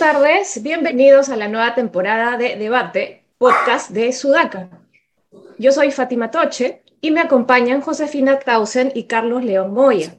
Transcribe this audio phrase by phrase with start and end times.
[0.00, 4.70] tardes, bienvenidos a la nueva temporada de Debate, podcast de Sudaca.
[5.58, 10.16] Yo soy Fátima Toche y me acompañan Josefina Tausen y Carlos León Moya.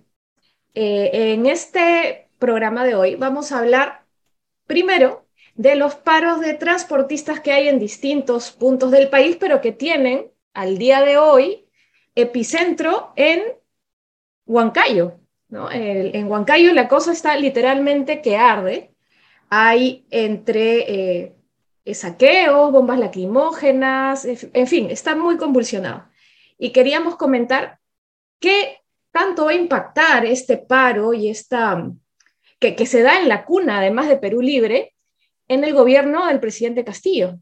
[0.76, 4.06] Eh, en este programa de hoy vamos a hablar
[4.68, 5.26] primero
[5.56, 10.30] de los paros de transportistas que hay en distintos puntos del país, pero que tienen
[10.54, 11.68] al día de hoy
[12.14, 13.42] epicentro en
[14.46, 15.18] Huancayo.
[15.50, 18.91] en Huancayo la cosa está literalmente que arde.
[19.54, 21.26] Hay entre
[21.84, 26.06] eh, saqueos, bombas lacrimógenas, en fin, está muy convulsionado.
[26.58, 27.80] Y queríamos comentar
[28.40, 28.78] qué
[29.12, 31.92] tanto va a impactar este paro y esta
[32.60, 34.94] que, se da en la cuna, además de Perú Libre,
[35.48, 37.40] en el gobierno del presidente Castillo.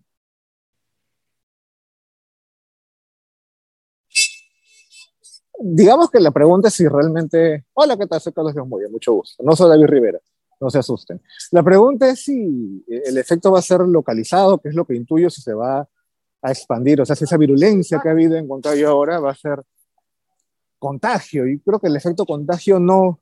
[5.61, 7.65] Digamos que la pregunta es si realmente.
[7.73, 8.21] Hola, ¿qué tal?
[8.21, 9.43] Soy Carlos Moya, mucho gusto.
[9.43, 10.19] No soy David Rivera,
[10.59, 11.21] no se asusten.
[11.51, 15.29] La pregunta es si el efecto va a ser localizado, que es lo que intuyo
[15.29, 15.87] si se va
[16.41, 19.35] a expandir, o sea, si esa virulencia que ha habido en Montaño ahora va a
[19.35, 19.63] ser
[20.77, 21.47] contagio.
[21.47, 23.19] Y creo que el efecto contagio no.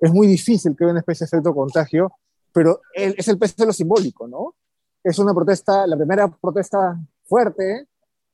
[0.00, 2.12] Es muy difícil que haya una especie de efecto contagio,
[2.52, 4.56] pero es el peso de lo simbólico, ¿no?
[5.02, 7.88] Es una protesta, la primera protesta fuerte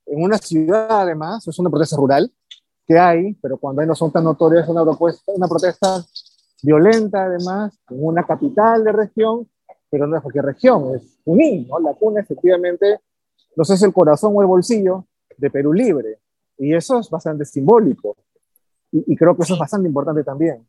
[0.07, 2.33] en una ciudad, además, es una protesta rural
[2.87, 6.03] que hay, pero cuando no son tan notorias, es una, una protesta
[6.63, 9.49] violenta, además, en una capital de región,
[9.91, 11.79] pero no es cualquier región, es Junín, ¿no?
[11.81, 13.01] La cuna, efectivamente,
[13.57, 16.19] no sé si el corazón o el bolsillo de Perú Libre,
[16.59, 18.17] y eso es bastante simbólico,
[18.91, 20.67] y creo que eso es bastante importante también.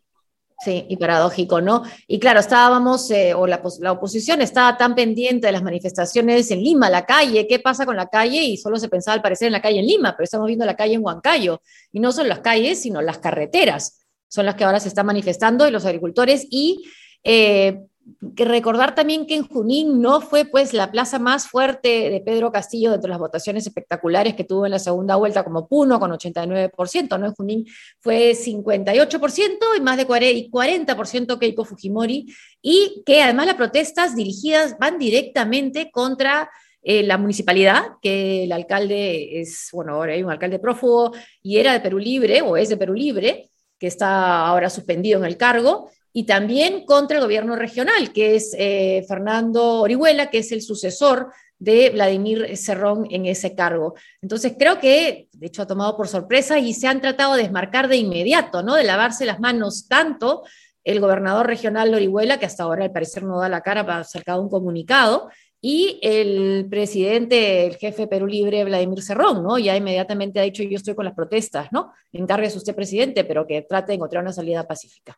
[0.61, 1.83] Sí, y paradójico, ¿no?
[2.05, 6.61] Y claro, estábamos, eh, o la, la, oposición estaba tan pendiente de las manifestaciones en
[6.61, 8.43] Lima, la calle, ¿qué pasa con la calle?
[8.43, 10.75] Y solo se pensaba al parecer en la calle en Lima, pero estamos viendo la
[10.75, 11.61] calle en Huancayo.
[11.93, 15.67] Y no son las calles, sino las carreteras, son las que ahora se están manifestando
[15.67, 16.47] y los agricultores.
[16.49, 16.85] Y
[17.23, 17.81] eh,
[18.21, 22.91] recordar también que en Junín no fue pues la plaza más fuerte de Pedro Castillo
[22.91, 27.19] dentro de las votaciones espectaculares que tuvo en la segunda vuelta como Puno con 89%,
[27.19, 27.25] ¿no?
[27.27, 27.65] En Junín
[27.99, 34.97] fue 58% y más de 40% Keiko Fujimori y que además las protestas dirigidas van
[34.97, 36.49] directamente contra
[36.81, 41.11] eh, la municipalidad, que el alcalde es, bueno, ahora hay un alcalde prófugo
[41.43, 45.25] y era de Perú Libre o es de Perú Libre, que está ahora suspendido en
[45.25, 50.51] el cargo, y también contra el gobierno regional, que es eh, Fernando Orihuela, que es
[50.51, 53.93] el sucesor de Vladimir Cerrón en ese cargo.
[54.21, 57.89] Entonces creo que, de hecho, ha tomado por sorpresa y se han tratado de desmarcar
[57.89, 58.75] de inmediato, ¿no?
[58.75, 60.43] De lavarse las manos tanto
[60.83, 64.39] el gobernador regional Orihuela, que hasta ahora al parecer no da la cara para sacar
[64.39, 65.29] un comunicado,
[65.61, 69.59] y el presidente, el jefe Perú Libre, Vladimir Cerrón, ¿no?
[69.59, 71.91] Ya inmediatamente ha dicho, yo estoy con las protestas, ¿no?
[72.13, 75.17] Encárguese usted, presidente, pero que trate de encontrar una salida pacífica.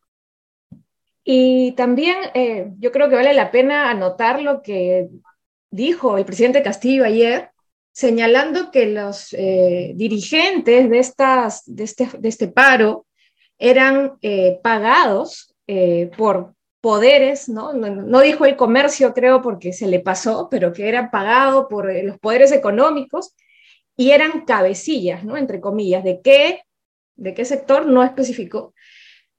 [1.24, 5.09] Y también eh, yo creo que vale la pena anotar lo que
[5.69, 7.50] dijo el presidente Castillo ayer,
[7.91, 13.06] señalando que los eh, dirigentes de, estas, de, este, de este paro
[13.59, 15.53] eran eh, pagados
[16.18, 17.74] por poderes, ¿no?
[17.74, 18.22] ¿no?
[18.22, 22.52] dijo el comercio, creo, porque se le pasó, pero que eran pagados por los poderes
[22.52, 23.36] económicos
[23.96, 25.38] y eran cabecillas, ¿no?
[25.38, 26.64] Entre comillas, ¿de qué?
[27.16, 27.86] ¿De qué sector?
[27.86, 28.74] No especificó,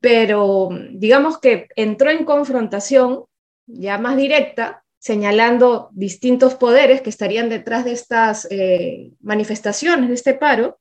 [0.00, 3.24] pero digamos que entró en confrontación
[3.66, 10.34] ya más directa, señalando distintos poderes que estarían detrás de estas eh, manifestaciones, de este
[10.34, 10.78] paro,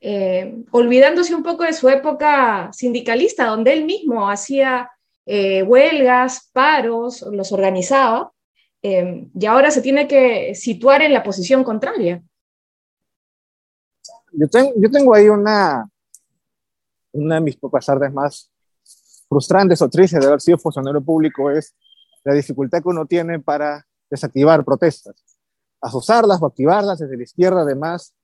[0.00, 4.90] eh, olvidándose un poco de su época sindicalista, donde él mismo hacía
[5.26, 8.30] eh, huelgas, paros, los organizaba,
[8.82, 12.22] y ahora se tiene que situar en la posición contraria.
[14.32, 14.46] Yo,
[14.76, 15.88] yo tengo ahí una,
[17.12, 18.52] una de mis pocas tardes más
[19.28, 21.74] frustrantes o tristes de haber sido funcionario público es
[22.24, 25.14] la dificultad que uno tiene para desactivar protestas.
[25.80, 28.14] Asusarlas o activarlas desde la izquierda, además.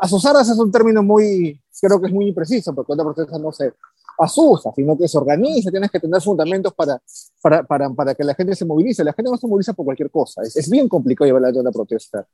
[0.00, 3.72] Asusarlas es un término muy, creo que es muy impreciso, porque una protesta no se
[4.18, 7.00] asusta, sino que se organiza, tienes que tener fundamentos para,
[7.42, 9.04] para, para, para que la gente se movilice.
[9.04, 12.26] La gente no se moviliza por cualquier cosa, es, es bien complicado llevar una protesta.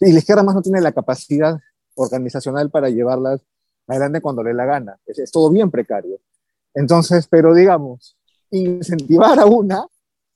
[0.00, 1.58] Y la izquierda más no tiene la capacidad
[1.94, 3.40] organizacional para llevarlas
[3.86, 4.98] adelante cuando le la gana.
[5.06, 6.18] Es, todo bien precario.
[6.74, 8.16] Entonces, pero digamos,
[8.50, 9.86] incentivar a una,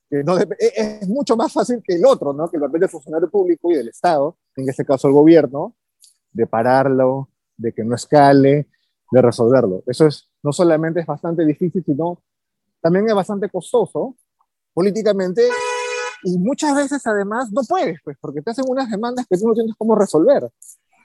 [0.08, 2.48] que no e, es, mucho más fácil que el otro, ¿no?
[2.50, 5.74] Que el papel del funcionario público y del Estado, en este caso el gobierno,
[6.32, 8.68] de pararlo, de que no escale,
[9.10, 9.82] de resolverlo.
[9.86, 12.22] Eso es, no solamente es bastante difícil, sino
[12.80, 14.16] también es bastante costoso
[14.72, 15.42] políticamente
[16.22, 19.54] y muchas veces además no puedes, pues, porque te hacen unas demandas que tú no
[19.54, 20.48] tienes cómo resolver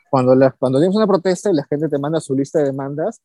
[0.09, 3.21] cuando, cuando tienes una protesta y la gente te manda su lista de demandas,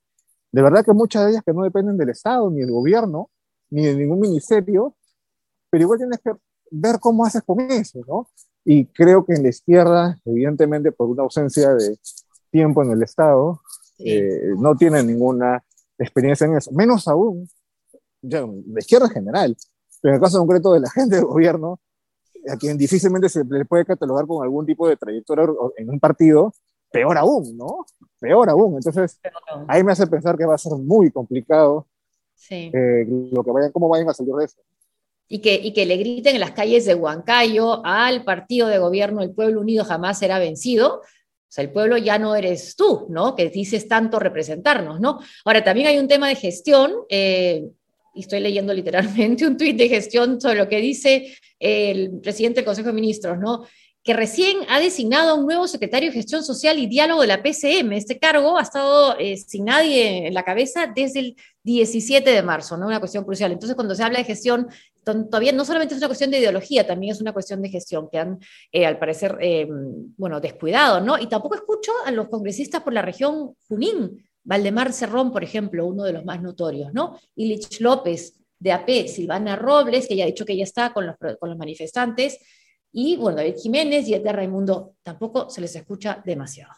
[0.51, 3.31] de verdad que muchas de ellas que no dependen del Estado, ni del gobierno,
[3.71, 4.97] ni de ningún ministerio,
[5.69, 6.33] pero igual tienes que
[6.71, 8.29] ver cómo haces con eso, ¿no?
[8.65, 11.99] Y creo que en la izquierda, evidentemente por una ausencia de
[12.51, 13.61] tiempo en el Estado,
[13.99, 15.63] eh, no tienen ninguna
[15.99, 17.49] experiencia en eso, menos aún,
[18.23, 19.57] ya, de izquierda en general,
[20.01, 21.81] pero en el caso concreto de la gente del gobierno,
[22.49, 25.47] a quien difícilmente se le puede catalogar con algún tipo de trayectoria
[25.77, 26.53] en un partido,
[26.91, 27.85] peor aún, ¿no?
[28.19, 28.77] Peor aún.
[28.77, 29.21] Entonces,
[29.67, 31.87] ahí me hace pensar que va a ser muy complicado
[32.35, 32.71] sí.
[32.73, 34.61] eh, lo que vayan, cómo vayan a salir de eso.
[35.29, 39.21] Y que, y que le griten en las calles de Huancayo al partido de gobierno
[39.21, 41.03] El Pueblo Unido jamás será vencido.
[41.49, 43.35] O sea, el pueblo ya no eres tú, ¿no?
[43.35, 45.19] Que dices tanto representarnos, ¿no?
[45.45, 46.93] Ahora, también hay un tema de gestión.
[47.09, 47.65] Eh,
[48.15, 52.65] y estoy leyendo literalmente un tuit de gestión sobre lo que dice el presidente del
[52.65, 53.65] Consejo de Ministros, ¿no?
[54.09, 57.43] que recién ha designado a un nuevo secretario de Gestión Social y Diálogo de la
[57.43, 57.93] PCM.
[57.93, 62.79] Este cargo ha estado eh, sin nadie en la cabeza desde el 17 de marzo,
[62.79, 62.87] ¿no?
[62.87, 63.53] Una cuestión crucial.
[63.53, 64.69] Entonces, cuando se habla de gestión,
[65.15, 68.19] todavía no solamente es una cuestión de ideología, también es una cuestión de gestión que
[68.19, 68.39] han,
[68.73, 69.67] eh, al parecer, eh,
[70.17, 71.19] bueno, descuidado, ¿no?
[71.19, 76.05] Y tampoco escucho a los congresistas por la región Junín, Valdemar Cerrón, por ejemplo, uno
[76.05, 77.19] de los más notorios, ¿no?
[77.37, 81.17] Ilich López, de AP, Silvana Robles, que ya ha dicho que ya está con los,
[81.39, 82.39] con los manifestantes,
[82.93, 86.73] y bueno, David Jiménez y de Raimundo tampoco se les escucha demasiado.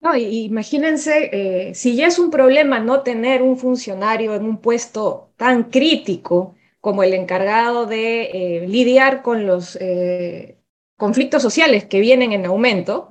[0.00, 5.32] No, imagínense, eh, si ya es un problema no tener un funcionario en un puesto
[5.36, 6.54] tan crítico
[6.86, 10.56] como el encargado de eh, lidiar con los eh,
[10.96, 13.10] conflictos sociales que vienen en aumento,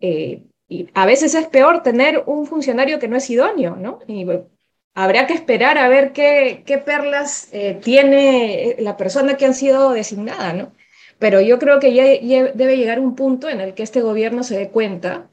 [0.00, 3.98] y a veces es peor tener un funcionario que no es idóneo, ¿no?
[4.06, 4.26] Y
[4.94, 7.50] habrá que esperar a ver qué, qué perlas
[7.82, 10.72] tiene la persona que ha sido designada, ¿no?
[11.18, 12.04] Pero yo creo que ya,
[12.54, 15.30] debe llegar un punto en el que este gobierno se dé cuenta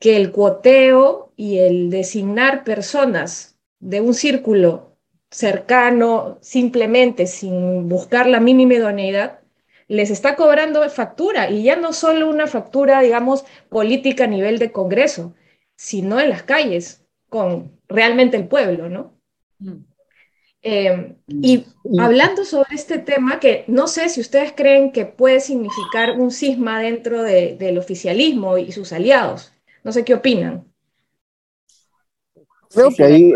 [0.00, 4.93] que el cuoteo y el designar personas de un círculo
[5.34, 9.40] cercano, simplemente sin buscar la mínima idoneidad,
[9.88, 14.70] les está cobrando factura, y ya no solo una factura, digamos, política a nivel de
[14.70, 15.34] Congreso,
[15.74, 19.18] sino en las calles, con realmente el pueblo, ¿no?
[19.58, 19.84] Mm.
[20.62, 21.66] Em, y
[21.98, 26.80] hablando sobre este tema, que no sé si ustedes creen que puede significar un cisma
[26.80, 29.52] dentro del oficialismo y sus aliados.
[29.82, 30.72] No sé qué opinan.
[32.70, 33.32] Creo que ahí,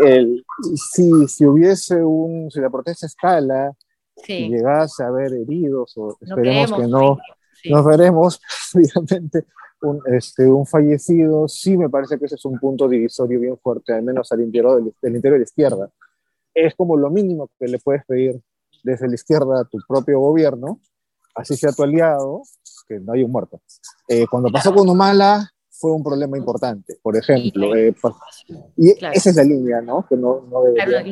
[0.75, 3.73] si, si, hubiese un, si la protesta escala,
[4.15, 7.17] si llegase a haber heridos, o esperemos que no,
[7.65, 8.41] nos veremos,
[8.75, 9.45] obviamente,
[9.81, 13.93] un, este, un fallecido, sí me parece que ese es un punto divisorio bien fuerte,
[13.93, 15.89] al menos al interior del interior de la izquierda.
[16.53, 18.41] Es como lo mínimo que le puedes pedir
[18.83, 20.79] desde la izquierda a tu propio gobierno,
[21.35, 22.41] así sea tu aliado,
[22.87, 23.61] que no hay un muerto.
[24.07, 25.49] Eh, cuando pasó con Humala
[25.79, 27.73] fue un problema importante, por ejemplo.
[27.73, 27.95] Eh,
[28.75, 30.05] y esa es la línea, ¿no?
[30.07, 31.03] Que no, no debería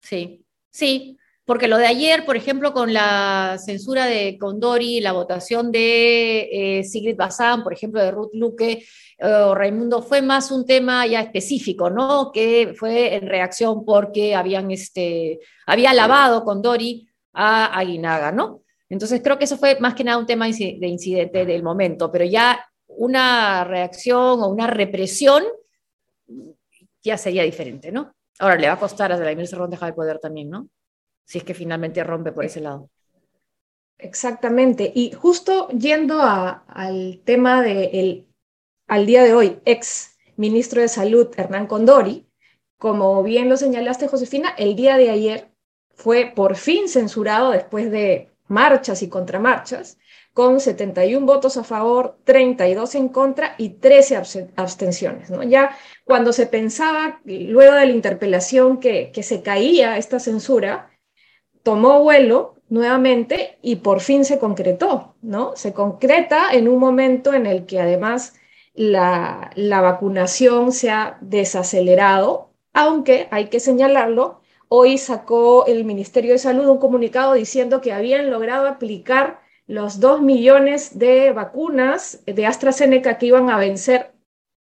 [0.00, 5.72] Sí, sí, porque lo de ayer, por ejemplo, con la censura de Condori, la votación
[5.72, 8.84] de eh, Sigrid Bazán, por ejemplo, de Ruth Luque
[9.18, 12.30] eh, o Raimundo, fue más un tema ya específico, ¿no?
[12.32, 18.62] Que fue en reacción porque habían, este, había alabado Condori a Aguinaga, ¿no?
[18.88, 22.24] Entonces creo que eso fue más que nada un tema de incidente del momento, pero
[22.24, 22.64] ya
[22.98, 25.44] una reacción o una represión
[27.02, 28.12] ya sería diferente, ¿no?
[28.38, 30.68] Ahora le va a costar a Vladimir Cerrón dejar el poder también, ¿no?
[31.28, 32.88] si es que finalmente rompe por ese lado.
[33.98, 34.90] Exactamente.
[34.94, 38.26] Y justo yendo al tema del,
[38.86, 42.26] al día de hoy, ex ministro de Salud, Hernán Condori,
[42.78, 45.50] como bien lo señalaste, Josefina, el día de ayer
[45.94, 49.98] fue por fin censurado después de marchas y contramarchas,
[50.38, 54.22] con 71 votos a favor, 32 en contra y 13
[54.54, 55.30] abstenciones.
[55.30, 55.42] ¿no?
[55.42, 60.92] Ya cuando se pensaba, luego de la interpelación, que, que se caía esta censura,
[61.64, 65.56] tomó vuelo nuevamente y por fin se concretó, ¿no?
[65.56, 68.34] Se concreta en un momento en el que además
[68.74, 76.68] la, vacunación se ha desacelerado, aunque hay que señalarlo, hoy sacó el Ministerio de Salud
[76.68, 83.26] un comunicado diciendo que habían logrado aplicar los dos millones de vacunas de AstraZeneca que
[83.26, 84.12] iban a vencer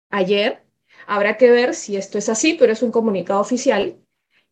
[0.09, 0.63] ayer.
[1.05, 3.97] Habrá que ver si esto es así, pero es un comunicado oficial.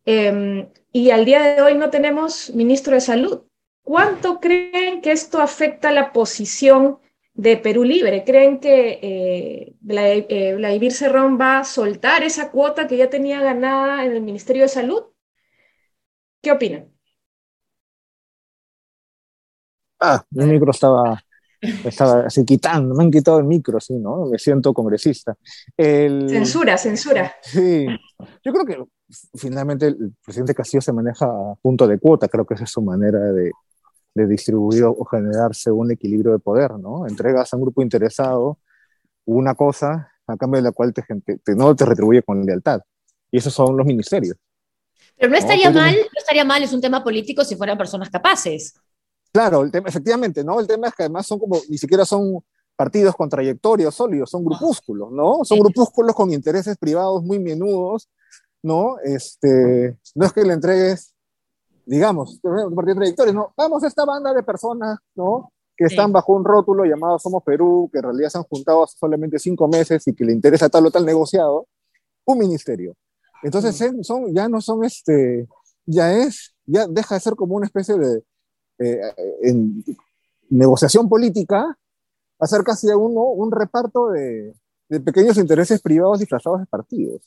[0.04, 3.44] Em, y al día de hoy no tenemos ministro de salud.
[3.82, 6.98] ¿Cuánto creen que esto afecta la posición
[7.34, 8.22] de Perú Libre?
[8.24, 9.74] ¿Creen que eh,
[10.28, 14.62] eh, Vladimir Cerrón va a soltar esa cuota que ya tenía ganada en el Ministerio
[14.64, 15.04] de Salud?
[16.42, 16.91] ¿Qué opinan?
[20.02, 21.22] Ah, mi micro estaba,
[21.60, 24.26] estaba así quitando, me han quitado el micro, sí, ¿no?
[24.26, 25.36] Me siento congresista.
[25.76, 27.32] Censura, censura.
[27.42, 27.86] Sí,
[28.44, 28.84] yo creo que
[29.36, 32.82] finalmente el presidente Castillo se maneja a punto de cuota, creo que esa es su
[32.82, 33.52] manera de,
[34.14, 37.06] de distribuir o generarse un equilibrio de poder, ¿no?
[37.06, 38.58] Entregas a un grupo interesado
[39.24, 42.80] una cosa a cambio de la cual te, te, no te retribuye con lealtad.
[43.30, 44.36] Y esos son los ministerios.
[45.16, 48.74] Pero no estaría mal, no estaría mal, es un tema político si fueran personas capaces.
[49.32, 50.60] Claro, el tema, efectivamente, ¿no?
[50.60, 52.44] El tema es que además son como, ni siquiera son
[52.76, 55.44] partidos con trayectorias sólidos, son grupúsculos, ¿no?
[55.44, 58.10] Son grupúsculos con intereses privados muy menudos,
[58.62, 58.96] ¿no?
[59.02, 61.14] Este, no es que le entregues,
[61.86, 63.54] digamos, un partido de trayectorias, ¿no?
[63.56, 65.50] Vamos a esta banda de personas, ¿no?
[65.76, 68.98] Que están bajo un rótulo llamado Somos Perú, que en realidad se han juntado hace
[68.98, 71.66] solamente cinco meses y que le interesa tal o tal negociado,
[72.26, 72.94] un ministerio.
[73.42, 75.48] Entonces son, ya no son este,
[75.86, 78.22] ya es, ya deja de ser como una especie de
[78.82, 79.00] eh,
[79.42, 79.84] en
[80.50, 81.76] negociación política,
[82.38, 84.54] hacer casi uno un reparto de,
[84.88, 87.22] de pequeños intereses privados disfrazados de partidos.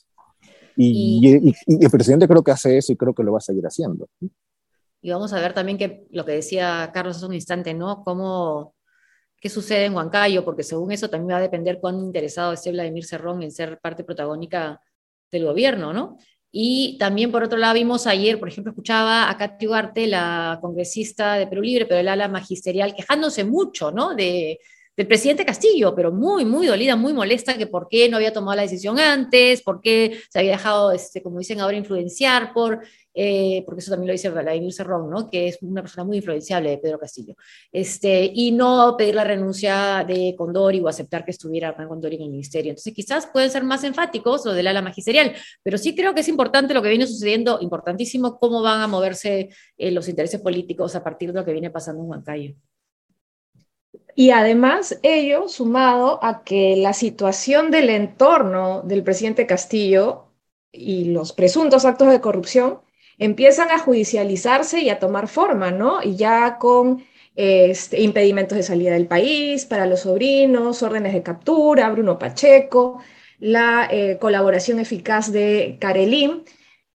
[0.76, 4.08] Y, el presidente creo que hace eso y creo que lo va a seguir haciendo.
[5.00, 8.04] Y vamos a ver también que lo que decía Carlos hace un instante, ¿no?
[8.04, 8.74] Cómo,
[9.40, 13.04] qué sucede en Huancayo, porque según eso también va a depender cuán interesado esté Vladimir
[13.04, 14.80] Cerrón en ser parte protagónica
[15.30, 16.18] del gobierno, ¿no?
[16.58, 21.34] Y también, por otro lado, vimos ayer, por ejemplo, escuchaba a Katy Ugarte, la congresista
[21.34, 24.14] de Perú Libre, pero el ala magisterial, quejándose mucho, ¿no?
[24.14, 24.58] De,
[24.96, 28.56] del presidente Castillo, pero muy, muy dolida, muy molesta que por qué no había tomado
[28.56, 32.80] la decisión antes, por qué se había dejado, este, como dicen ahora, influenciar por,
[33.12, 35.28] eh, porque eso también lo dice Vladimir Cerrón, ¿no?
[35.28, 37.34] que es una persona muy influenciable de Pedro Castillo,
[37.70, 42.22] este, y no pedir la renuncia de Condori o aceptar que estuviera Hernán Condori en
[42.22, 42.70] el ministerio.
[42.70, 46.28] Entonces quizás pueden ser más enfáticos lo del ala magisterial, pero sí creo que es
[46.28, 51.04] importante lo que viene sucediendo, importantísimo cómo van a moverse eh, los intereses políticos a
[51.04, 52.54] partir de lo que viene pasando en Huancayo.
[54.16, 60.28] Y además ello sumado a que la situación del entorno del presidente Castillo
[60.72, 62.80] y los presuntos actos de corrupción
[63.18, 66.02] empiezan a judicializarse y a tomar forma, ¿no?
[66.02, 67.04] Y ya con
[67.34, 73.02] este, impedimentos de salida del país para los sobrinos, órdenes de captura, Bruno Pacheco,
[73.38, 76.44] la eh, colaboración eficaz de Karelim,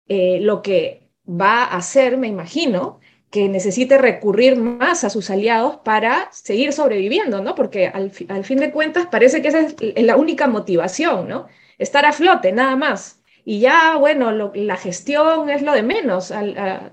[0.07, 2.99] eh, lo que va a hacer, me imagino,
[3.31, 7.55] que necesite recurrir más a sus aliados para seguir sobreviviendo, ¿no?
[7.55, 11.47] Porque al, fin de cuentas parece que esa es la única motivación, ¿no?
[11.77, 13.21] Estar a flote, nada más.
[13.45, 16.31] Y ya, bueno, la gestión es lo de menos.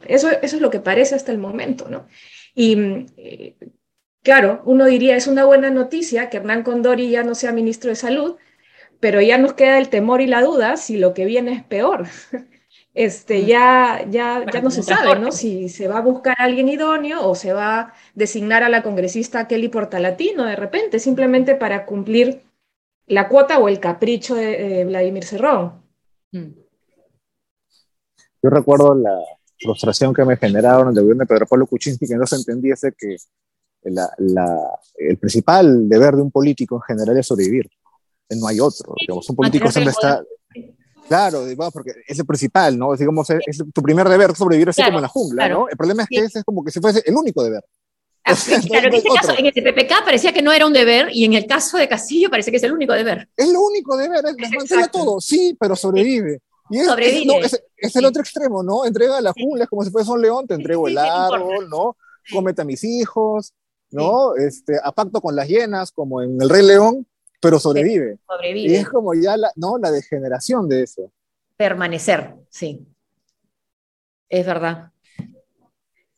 [0.07, 2.07] eso, eso es lo que parece hasta el momento, ¿no?
[2.55, 3.57] Y eh,
[4.23, 7.97] claro, uno diría, es una buena noticia que Hernán Condori ya no sea ministro de
[7.97, 8.37] Salud,
[9.01, 12.07] pero ya nos queda el temor y la duda si lo que viene es peor.
[12.99, 15.31] este, ya, ya, ya no se sabe, ¿no?
[15.31, 18.83] Si se va a buscar a alguien idóneo o se va a designar a la
[18.83, 22.43] congresista Kelly Portalatino de repente, simplemente para cumplir
[23.07, 25.75] la cuota o el capricho de, Vladimir Cerrón.
[26.33, 26.49] Mm.
[28.43, 29.17] Yo recuerdo la
[29.61, 33.15] frustración que me generaron el gobierno de Pedro Pablo Kuczynski, que no se entendiese que
[33.85, 37.71] el principal deber de un político en general es sobrevivir.
[38.29, 38.93] No hay otro.
[38.99, 40.25] Digamos, un político siempre está,
[41.09, 42.95] Claro, porque es el principal, ¿no?
[42.95, 45.69] Digamos, es, tu primer deber sobrevivir así como en la jungla, ¿no?
[45.69, 47.65] El problema es que ese es como que si fuese el único deber.
[48.25, 48.35] Ah,
[48.69, 51.33] claro, en, este caso, en el PPK parecía que no era un deber y en
[51.33, 53.29] el caso de Castillo parece que es el único deber.
[53.37, 56.41] Es lo único deber, es todo, sí, pero sobrevive.
[56.71, 57.41] Y es, sobrevive.
[57.77, 58.85] Es, el otro extremo, ¿no?
[58.85, 61.97] Entrega la jungla, es como si fuese un león, te entrego el árbol, ¿no?
[62.31, 63.55] Cómete a mis hijos,
[63.91, 64.37] ¿no?
[64.37, 67.07] Este, a pacto con las hienas, como en El Rey León,
[67.41, 68.19] pero sobrevive.
[68.55, 69.79] Y es como ya la, ¿no?
[69.79, 71.11] la degeneración de eso.
[71.57, 72.87] Permanecer, sí.
[74.29, 74.93] Es verdad.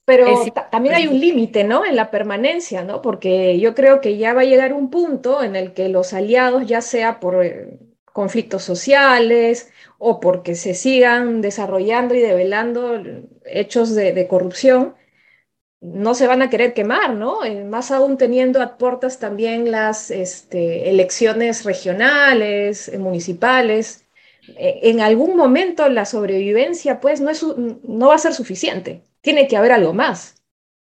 [0.04, 0.26] Pero
[0.72, 1.86] también hay un límite, ¿no?
[1.86, 3.00] En la permanencia, ¿no?
[3.00, 6.66] Porque yo creo que ya va a llegar un punto en el que los aliados,
[6.66, 7.78] ya sea por eh,
[8.12, 13.00] conflictos sociales o porque se sigan desarrollando y develando
[13.44, 14.96] hechos de corrupción,
[15.80, 17.44] no se van a querer quemar, ¿no?
[17.44, 24.06] Eh, más aún teniendo a puertas también las este, elecciones regionales, eh, municipales.
[24.58, 29.02] Eh, en algún momento la sobrevivencia, pues, no, es, no va a ser suficiente.
[29.22, 30.36] Tiene que haber algo más.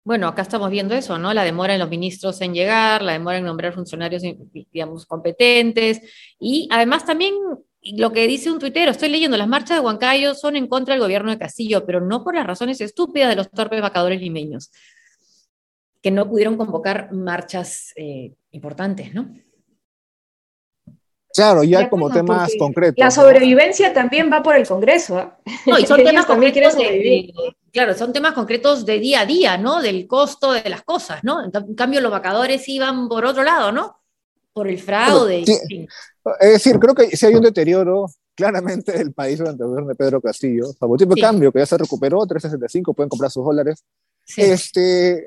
[0.04, 1.32] Bueno, acá estamos viendo eso, ¿no?
[1.32, 4.22] La demora en los ministros en llegar, la demora en nombrar funcionarios,
[4.70, 6.02] digamos, competentes,
[6.38, 7.34] y además también
[7.84, 11.02] lo que dice un tuitero, estoy leyendo, las marchas de Huancayo son en contra del
[11.02, 14.70] gobierno de Castillo, pero no por las razones estúpidas de los torpes vacadores limeños,
[16.02, 19.28] que no pudieron convocar marchas eh, importantes, ¿no?
[21.34, 22.96] Claro, ya, como temas concretos.
[22.96, 25.18] La sobrevivencia también va por el Congreso.
[25.18, 25.36] ¿ah?
[25.66, 27.34] No, y son temas concretos de,
[27.72, 29.82] claro, son temas concretos de día a día, ¿no?
[29.82, 31.42] Del costo de las cosas, ¿no?
[31.44, 34.03] En cambio, los vacadores iban por otro lado, ¿no?
[34.54, 35.44] Por el fraude.
[36.40, 39.94] Es decir, creo que si hay un deterioro claramente el país durante el gobierno de
[39.94, 43.84] Pedro Castillo, favor tipo de cambio que ya se recuperó, 365, pueden comprar sus dólares.
[44.36, 45.26] Este,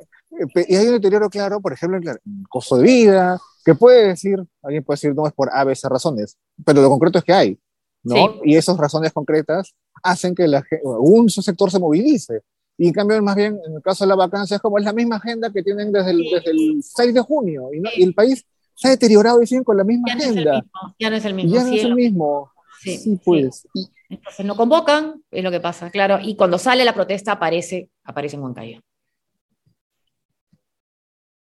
[0.68, 2.18] y hay un deterioro claro, por ejemplo, en el
[2.50, 5.88] costo de vida, que puede decir, alguien puede decir, no es por A, B, C
[5.90, 7.60] razones, pero lo concreto es que hay,
[8.04, 8.36] ¿no?
[8.44, 12.42] Y esas razones concretas hacen que la, un sector se movilice.
[12.78, 14.94] Y en cambio, más bien, en el caso de la vacancia, es como es la
[14.94, 18.46] misma agenda que tienen desde el, desde el 6 de junio, y, el país
[18.78, 20.64] se ha deteriorado y siguen con la misma agenda.
[21.00, 21.56] ya no es el mismo.
[21.56, 22.52] Ya no es el mismo.
[22.80, 23.68] Sí, pues.
[24.08, 26.20] Entonces no convocan, es lo que pasa, claro.
[26.22, 28.82] Y cuando sale la protesta aparece, aparece en Huancayo.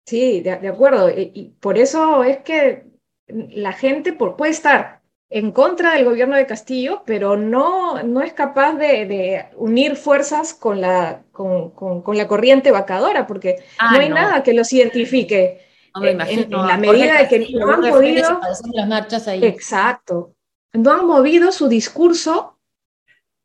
[0.06, 1.10] Sí, de, acuerdo.
[1.10, 2.86] Y, por eso es que
[3.28, 5.02] la gente puede estar
[5.32, 10.80] en contra del gobierno de Castillo, pero no, no es capaz de, unir fuerzas con
[10.80, 15.65] la, con, la corriente vacadora, porque ah, no hay nada que los identifique.
[16.02, 16.18] En,
[16.52, 18.40] la medida de que no han podido...
[19.44, 20.36] Exacto.
[20.74, 22.58] No han movido su discurso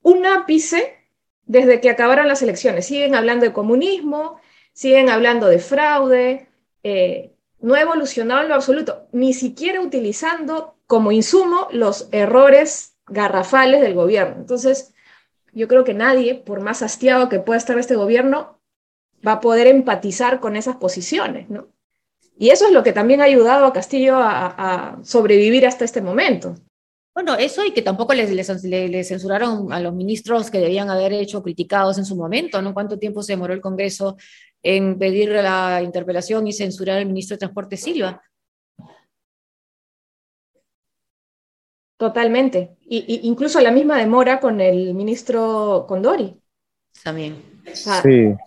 [0.03, 0.97] un ápice
[1.45, 2.87] desde que acabaron las elecciones.
[2.87, 4.41] Siguen hablando de comunismo,
[4.73, 6.49] siguen hablando de fraude,
[6.83, 13.81] eh, no ha evolucionado en lo absoluto, ni siquiera utilizando como insumo los errores garrafales
[13.81, 14.37] del gobierno.
[14.39, 14.95] Entonces,
[15.53, 18.59] yo creo que nadie, por más hastiado que pueda estar este gobierno,
[19.27, 21.69] va a poder empatizar con esas posiciones, ¿no?
[22.41, 26.55] Y eso es lo que también ha ayudado a Castillo a, sobrevivir hasta este momento.
[27.15, 31.43] Bueno, eso y que tampoco les, les, censuraron a los ministros que debían haber hecho
[31.43, 32.73] criticados en su momento, ¿no?
[32.73, 34.17] ¿Cuánto tiempo se demoró el Congreso
[34.63, 38.23] en pedir la interpelación y censurar al ministro de Transporte Silva.
[41.99, 42.79] Totalmente.
[42.81, 46.41] Y, incluso la misma demora con el ministro Condori.
[47.05, 47.63] También.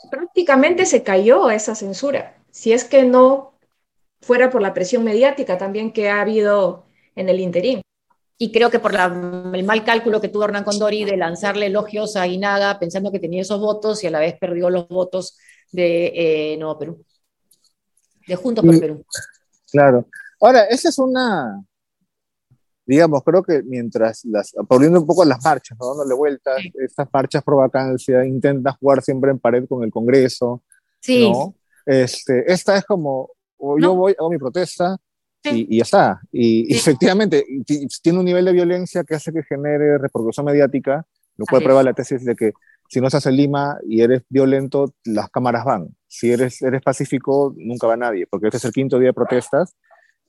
[0.09, 2.37] Prácticamente se cayó esa censura.
[2.49, 3.52] Si es que no
[4.23, 7.81] fuera por la presión mediática también que ha habido en el interín.
[8.37, 12.27] Y creo que por el mal cálculo que tuvo Hernán Condori de lanzarle elogios a
[12.27, 15.37] Inaga pensando que tenía esos votos y a la vez perdió los votos
[15.71, 16.11] de
[16.53, 17.05] eh, Nuevo Perú,
[18.27, 19.05] de Juntos por Perú.
[19.71, 20.07] Claro.
[20.39, 21.63] Ahora, esa es una,
[22.85, 27.43] digamos, creo que mientras las, volviendo un poco a las marchas, dándole vueltas, estas marchas
[27.43, 30.63] pro vacancia intentan jugar siempre en pared con el Congreso.
[30.99, 31.31] Sí.
[31.85, 33.31] Este, esta es como,
[33.79, 34.97] yo voy, hago mi protesta
[35.43, 36.21] y, ya está.
[36.31, 37.45] Y, efectivamente,
[38.01, 41.05] tiene un nivel de violencia que hace que genere reproducción mediática,
[41.37, 42.53] lo cual prueba la tesis de que
[42.89, 45.87] si no estás en Lima y eres violento, las cámaras van.
[46.07, 49.75] Si eres, eres pacífico, nunca va nadie, porque este es el quinto día de protestas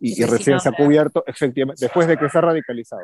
[0.01, 3.03] y, recién se ha cubierto, efectivamente, después de que se ha radicalizado.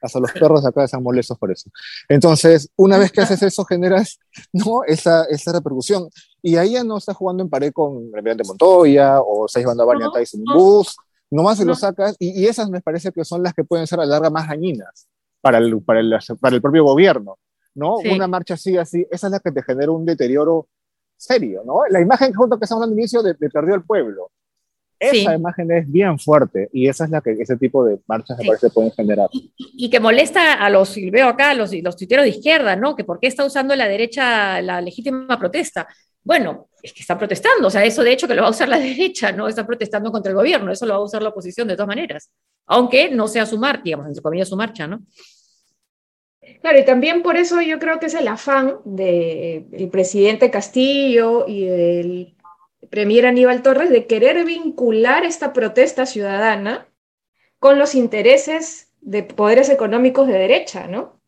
[0.00, 1.70] Hasta los perros acá están molestos por eso.
[2.08, 4.18] Entonces, una vez que haces eso, generas
[4.52, 4.82] ¿no?
[4.84, 6.08] esa, esa repercusión.
[6.42, 9.86] Y ahí ya no estás jugando en pared con de Montoya o estás llevando a
[9.86, 10.96] Barney no, Tyson en bus,
[11.30, 12.16] nomás se lo sacas.
[12.18, 14.48] Y, y, esas me parece que son las que pueden ser a la larga más
[14.48, 15.08] dañinas
[15.40, 17.38] para el, para el, para el propio gobierno
[17.74, 17.96] ¿no?
[17.98, 20.68] Una marcha así, así, esa es la que te genera un deterioro
[21.16, 21.82] serio, ¿no?
[21.88, 24.30] La imagen junto que estamos al inicio de, perdió el pueblo.
[24.98, 28.46] Esa imagen es bien fuerte y esa es la que ese tipo de marchas me
[28.46, 29.28] parece pueden generar.
[29.32, 32.94] Y, que molesta a los, y veo acá, los, los tuiteros de izquierda, ¿no?
[32.94, 35.88] Que por qué está usando la derecha la legítima protesta.
[36.24, 38.68] Bueno, es que están protestando, o sea, eso de hecho que lo va a usar
[38.68, 41.68] la derecha, no está protestando contra el gobierno, eso lo va a usar la oposición
[41.68, 42.30] de todas maneras,
[42.66, 45.02] aunque no sea su marcha, digamos, entre comillas su marcha, ¿no?
[46.60, 51.66] Claro, y también por eso yo creo que es el afán del presidente Castillo y
[51.66, 52.36] del
[52.90, 56.88] premier Aníbal Torres de querer vincular esta protesta ciudadana
[57.58, 61.21] con los intereses de poderes económicos de derecha, ¿no?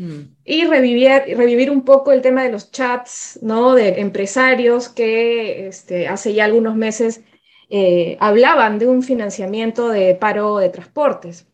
[0.00, 0.34] Mm.
[0.46, 3.74] Y revivir, revivir un poco el tema de los chats, ¿no?
[3.74, 7.22] De empresarios que este, hace ya algunos meses
[7.68, 11.46] eh, hablaban de un financiamiento de paro de transportes.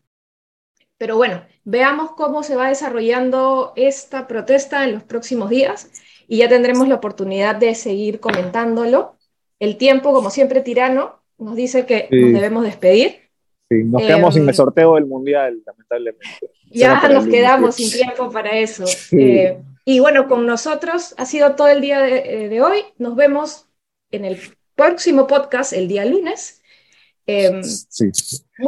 [0.97, 5.91] Pero bueno, veamos cómo se va desarrollando esta protesta en los próximos días
[6.25, 9.17] y ya tendremos la oportunidad de seguir comentándolo.
[9.59, 13.27] El tiempo, como siempre, tirano, nos dice que nos debemos despedir.
[13.69, 16.49] Sí, nos quedamos sin el em, sorteo del Mundial, lamentablemente.
[16.71, 18.85] Ya nos quedamos sin tiempo para eso.
[19.11, 22.83] Eh, y bueno, con nosotros ha sido todo el día de, eh, de hoy.
[22.97, 23.65] Nos vemos
[24.11, 24.39] en el
[24.75, 26.61] próximo podcast el día lunes.
[27.25, 28.09] Em, sí.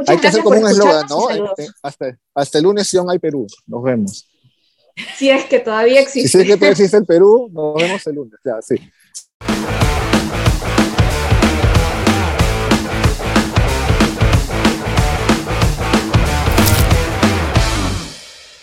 [0.07, 1.29] Hay que hacer como un eslogan, ¿no?
[1.29, 3.47] Este, hasta, hasta, el lunes, Sion hay Perú.
[3.65, 4.29] Nos vemos.
[5.15, 6.27] Si es que todavía existe.
[6.27, 8.39] Si es que todavía existe el Perú, nos vemos el lunes.
[8.43, 8.75] Ya, sí.